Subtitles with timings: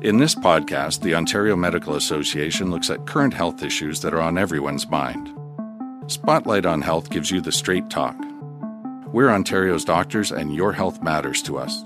[0.00, 4.38] In this podcast, the Ontario Medical Association looks at current health issues that are on
[4.38, 5.34] everyone's mind.
[6.06, 8.16] Spotlight on Health gives you the straight talk.
[9.12, 11.82] We're Ontario's doctors, and your health matters to us.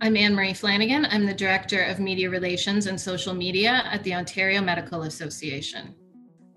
[0.00, 1.04] I'm Anne Marie Flanagan.
[1.06, 5.96] I'm the Director of Media Relations and Social Media at the Ontario Medical Association.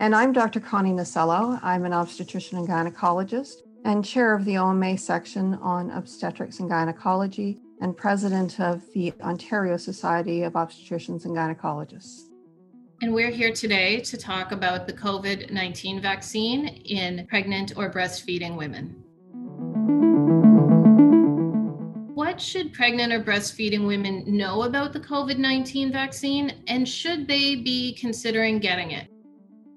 [0.00, 0.60] And I'm Dr.
[0.60, 1.60] Connie Nasello.
[1.62, 7.58] I'm an obstetrician and gynecologist and chair of the OMA section on obstetrics and gynecology
[7.80, 12.28] and president of the Ontario Society of Obstetricians and Gynecologists.
[13.02, 18.56] And we're here today to talk about the COVID 19 vaccine in pregnant or breastfeeding
[18.56, 19.02] women.
[22.14, 27.56] What should pregnant or breastfeeding women know about the COVID 19 vaccine, and should they
[27.56, 29.08] be considering getting it?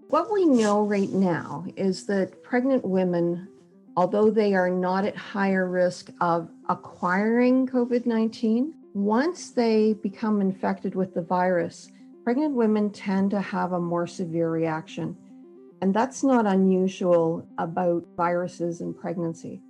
[0.09, 3.49] What we know right now is that pregnant women
[3.97, 10.93] although they are not at higher risk of acquiring COVID 19, once they become infected
[10.93, 11.91] with the virus,
[12.23, 15.17] pregnant women tend to have a more severe reaction.
[15.81, 19.61] And that's not unusual about viruses in pregnancy.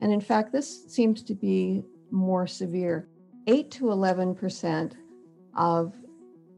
[0.00, 3.06] And in fact, this seems to be more severe.
[3.46, 4.92] 8 to 11%
[5.56, 5.94] of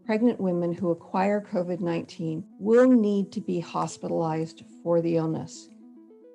[0.07, 5.69] pregnant women who acquire COVID 19 will need to be hospitalized for the illness.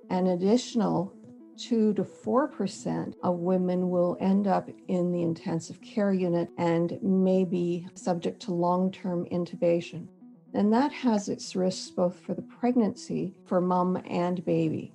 [0.10, 1.14] An additional
[1.58, 7.46] 2 to 4% of women will end up in the intensive care unit and may
[7.46, 10.08] be subject to long term intubation.
[10.54, 14.94] And that has its risks both for the pregnancy, for mom and baby.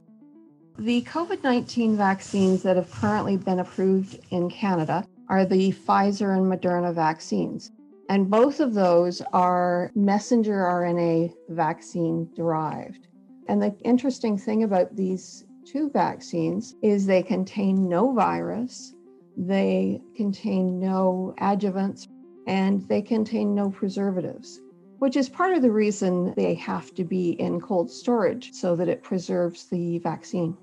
[0.79, 6.47] The COVID 19 vaccines that have currently been approved in Canada are the Pfizer and
[6.47, 7.73] Moderna vaccines.
[8.09, 13.08] And both of those are messenger RNA vaccine derived.
[13.49, 18.95] And the interesting thing about these two vaccines is they contain no virus,
[19.37, 22.09] they contain no adjuvants,
[22.47, 24.61] and they contain no preservatives,
[24.99, 28.89] which is part of the reason they have to be in cold storage so that
[28.89, 30.57] it preserves the vaccine.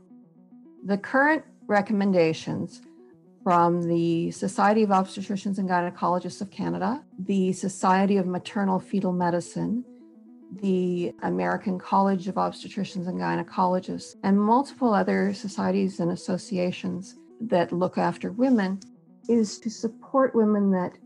[0.85, 2.81] The current recommendations
[3.43, 9.85] from the Society of Obstetricians and Gynecologists of Canada, the Society of Maternal Fetal Medicine,
[10.61, 17.97] the American College of Obstetricians and Gynecologists, and multiple other societies and associations that look
[17.97, 18.79] after women,
[19.27, 20.97] is to support women that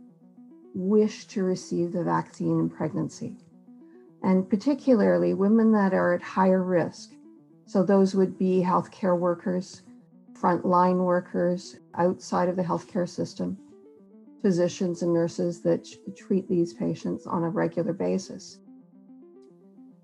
[0.75, 3.38] wish to receive the vaccine in pregnancy,
[4.23, 7.11] and particularly women that are at higher risk.
[7.66, 9.83] So, those would be healthcare workers,
[10.33, 13.57] frontline workers outside of the healthcare system,
[14.41, 18.59] physicians and nurses that treat these patients on a regular basis.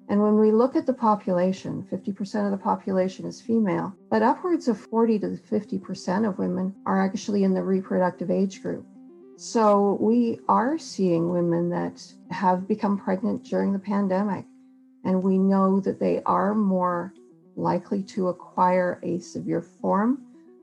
[0.08, 4.68] And when we look at the population, 50% of the population is female, but upwards
[4.68, 8.86] of 40 to 50% of women are actually in the reproductive age group.
[9.38, 14.46] So we are seeing women that have become pregnant during the pandemic,
[15.04, 17.14] and we know that they are more
[17.56, 20.22] likely to acquire a severe form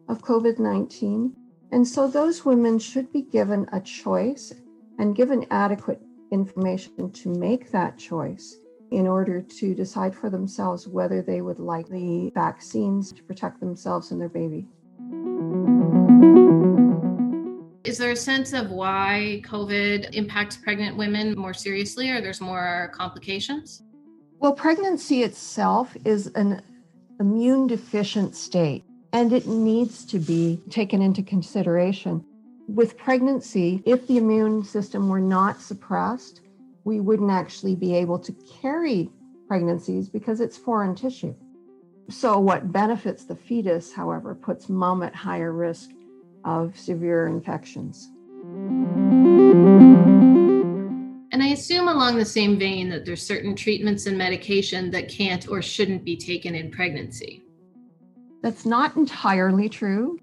[0.08, 1.34] of COVID 19.
[1.72, 4.52] And so those women should be given a choice
[4.98, 6.00] and given adequate
[6.30, 8.56] information to make that choice
[8.92, 14.10] in order to decide for themselves whether they would like the vaccines to protect themselves
[14.10, 14.68] and their baby.
[17.84, 22.92] Is there a sense of why COVID impacts pregnant women more seriously or there's more
[22.94, 23.82] complications?
[24.38, 26.62] Well, pregnancy itself is an
[27.18, 32.24] immune deficient state and it needs to be taken into consideration.
[32.68, 36.40] With pregnancy, if the immune system were not suppressed,
[36.84, 39.10] we wouldn't actually be able to carry
[39.46, 41.34] pregnancies because it's foreign tissue.
[42.08, 45.90] So, what benefits the fetus, however, puts mom at higher risk
[46.44, 48.10] of severe infections.
[51.32, 55.48] And I assume, along the same vein, that there's certain treatments and medication that can't
[55.48, 57.42] or shouldn't be taken in pregnancy.
[58.42, 60.18] That's not entirely true.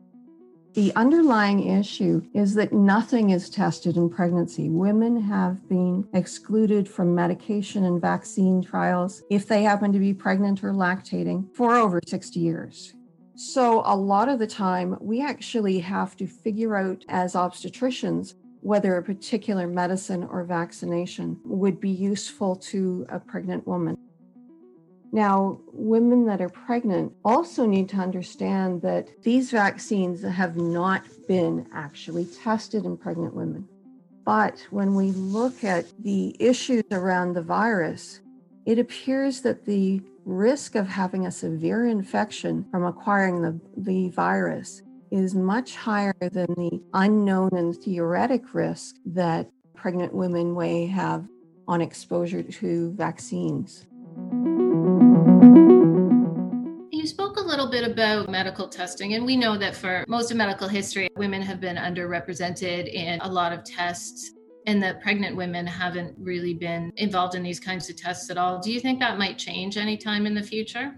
[0.75, 4.69] The underlying issue is that nothing is tested in pregnancy.
[4.69, 10.63] Women have been excluded from medication and vaccine trials if they happen to be pregnant
[10.63, 12.93] or lactating for over 60 years.
[13.35, 18.97] So, a lot of the time, we actually have to figure out as obstetricians whether
[18.97, 23.97] a particular medicine or vaccination would be useful to a pregnant woman.
[25.11, 31.67] Now, women that are pregnant also need to understand that these vaccines have not been
[31.73, 33.67] actually tested in pregnant women.
[34.23, 38.21] But when we look at the issues around the virus,
[38.67, 44.83] it appears that the risk of having a severe infection from acquiring the, the virus
[45.11, 51.27] is much higher than the unknown and theoretic risk that pregnant women may have
[51.67, 53.87] on exposure to vaccines.
[57.59, 61.41] Little bit about medical testing, and we know that for most of medical history, women
[61.41, 64.31] have been underrepresented in a lot of tests,
[64.65, 68.59] and that pregnant women haven't really been involved in these kinds of tests at all.
[68.59, 70.95] Do you think that might change anytime in the future?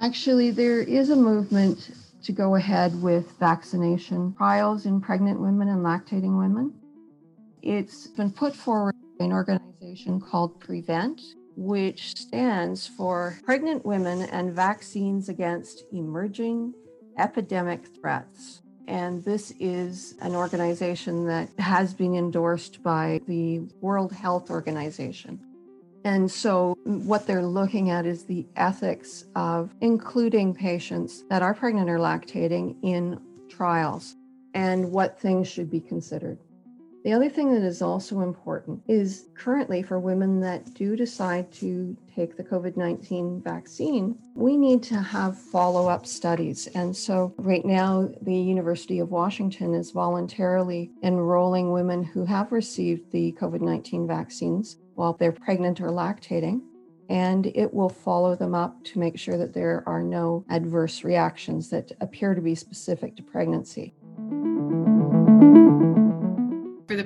[0.00, 1.90] Actually, there is a movement
[2.22, 6.72] to go ahead with vaccination trials in pregnant women and lactating women.
[7.62, 11.20] It's been put forward by an organization called Prevent,
[11.56, 16.74] which stands for Pregnant Women and Vaccines Against Emerging
[17.18, 18.62] Epidemic Threats.
[18.86, 25.40] And this is an organization that has been endorsed by the World Health Organization.
[26.04, 31.88] And so, what they're looking at is the ethics of including patients that are pregnant
[31.88, 33.18] or lactating in
[33.48, 34.16] trials
[34.52, 36.38] and what things should be considered.
[37.04, 41.94] The other thing that is also important is currently for women that do decide to
[42.16, 46.66] take the COVID 19 vaccine, we need to have follow up studies.
[46.68, 53.12] And so, right now, the University of Washington is voluntarily enrolling women who have received
[53.12, 56.62] the COVID 19 vaccines while they're pregnant or lactating.
[57.10, 61.68] And it will follow them up to make sure that there are no adverse reactions
[61.68, 63.92] that appear to be specific to pregnancy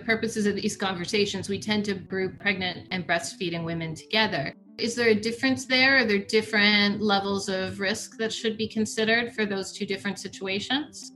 [0.09, 4.55] purposes of these conversations, we tend to group pregnant and breastfeeding women together.
[4.79, 5.99] Is there a difference there?
[5.99, 11.13] Are there different levels of risk that should be considered for those two different situations?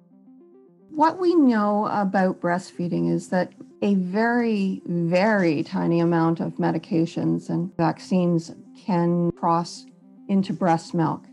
[0.90, 7.74] What we know about breastfeeding is that a very, very tiny amount of medications and
[7.78, 8.52] vaccines
[8.84, 9.86] can cross
[10.28, 11.24] into breast milk.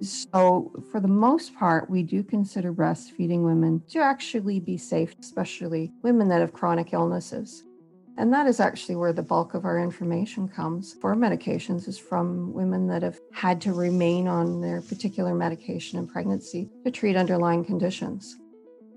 [0.00, 5.92] So, for the most part, we do consider breastfeeding women to actually be safe, especially
[6.02, 7.64] women that have chronic illnesses.
[8.18, 12.52] And that is actually where the bulk of our information comes for medications is from
[12.52, 17.64] women that have had to remain on their particular medication in pregnancy to treat underlying
[17.64, 18.36] conditions.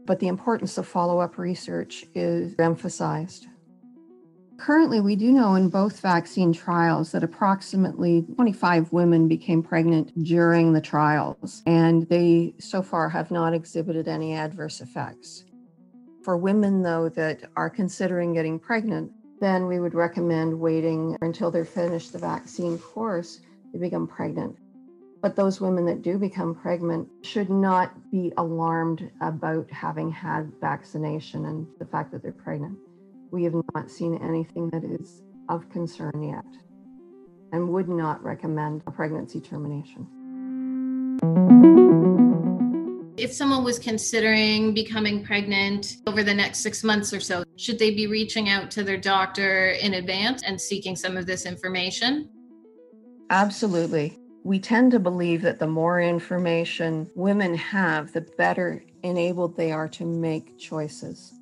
[0.05, 3.45] But the importance of follow up research is emphasized.
[4.61, 10.71] Currently, we do know in both vaccine trials that approximately 25 women became pregnant during
[10.71, 15.45] the trials, and they so far have not exhibited any adverse effects.
[16.23, 21.65] For women, though, that are considering getting pregnant, then we would recommend waiting until they're
[21.65, 23.39] finished the vaccine course
[23.71, 24.55] to become pregnant.
[25.23, 31.45] But those women that do become pregnant should not be alarmed about having had vaccination
[31.45, 32.77] and the fact that they're pregnant
[33.31, 36.45] we have not seen anything that is of concern yet
[37.53, 40.07] and would not recommend a pregnancy termination.
[43.17, 47.91] If someone was considering becoming pregnant over the next six months or so, should they
[47.91, 52.29] be reaching out to their doctor in advance and seeking some of this information?
[53.29, 54.17] Absolutely.
[54.43, 59.87] We tend to believe that the more information women have, the better enabled they are
[59.89, 61.40] to make choices.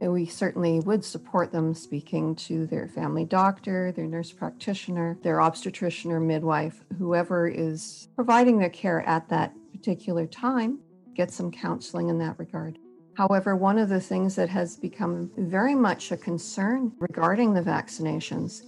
[0.00, 5.40] And we certainly would support them speaking to their family doctor, their nurse practitioner, their
[5.40, 10.80] obstetrician or midwife, whoever is providing their care at that particular time,
[11.14, 12.78] get some counseling in that regard.
[13.16, 18.62] However, one of the things that has become very much a concern regarding the vaccinations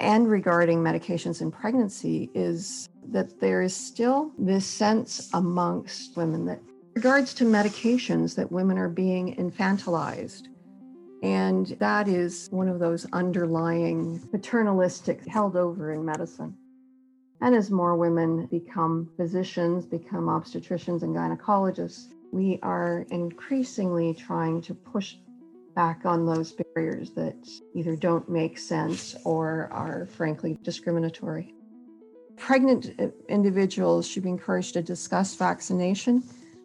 [0.00, 6.60] and regarding medications in pregnancy is that there is still this sense amongst women that
[6.98, 10.48] regards to medications that women are being infantilized.
[11.22, 16.56] And that is one of those underlying paternalistic held over in medicine.
[17.40, 24.74] And as more women become physicians, become obstetricians and gynecologists, we are increasingly trying to
[24.74, 25.14] push
[25.76, 27.36] back on those barriers that
[27.76, 31.54] either don't make sense or are frankly discriminatory.
[32.36, 36.24] Pregnant uh, individuals should be encouraged to discuss vaccination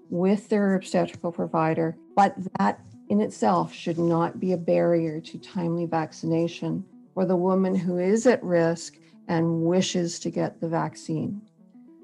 [0.09, 2.79] with their obstetrical provider, but that
[3.09, 8.25] in itself should not be a barrier to timely vaccination for the woman who is
[8.25, 11.41] at risk and wishes to get the vaccine.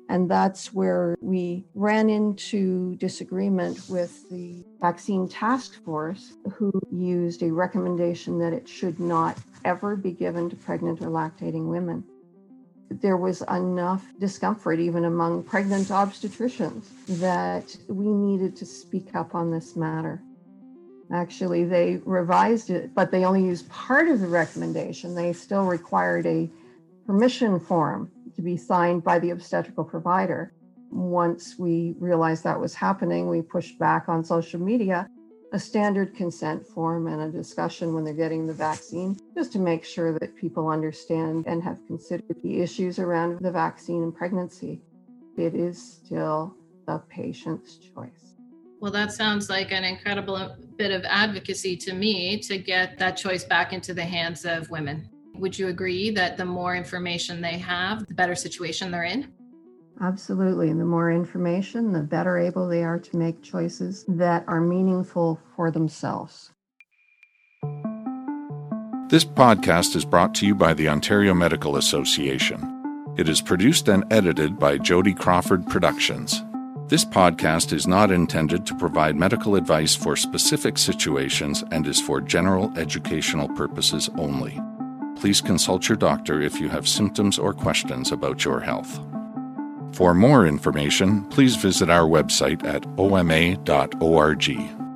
[0.09, 7.53] And that's where we ran into disagreement with the vaccine task force, who used a
[7.53, 12.03] recommendation that it should not ever be given to pregnant or lactating women
[12.89, 16.85] there was enough discomfort, even among pregnant obstetricians,
[17.19, 20.21] that we needed to speak up on this matter.
[21.11, 25.15] Actually, they revised it, but they only used part of the recommendation.
[25.15, 26.49] They still required a
[27.05, 30.51] permission form to be signed by the obstetrical provider.
[30.91, 35.07] Once we realized that was happening, we pushed back on social media
[35.51, 39.83] a standard consent form and a discussion when they're getting the vaccine, just to make
[39.83, 44.81] sure that people understand and have considered the issues around the vaccine and pregnancy.
[45.37, 48.35] It is still the patient's choice.
[48.79, 53.43] Well, that sounds like an incredible bit of advocacy to me to get that choice
[53.43, 55.09] back into the hands of women.
[55.35, 59.33] Would you agree that the more information they have, the better situation they're in?
[60.01, 60.69] Absolutely.
[60.69, 65.71] The more information, the better able they are to make choices that are meaningful for
[65.71, 66.51] themselves.
[69.09, 72.75] This podcast is brought to you by the Ontario Medical Association.
[73.17, 76.43] It is produced and edited by Jody Crawford Productions.
[76.87, 82.21] This podcast is not intended to provide medical advice for specific situations and is for
[82.21, 84.59] general educational purposes only.
[85.15, 88.99] Please consult your doctor if you have symptoms or questions about your health.
[89.99, 94.88] For more information, please visit our website at oma.org.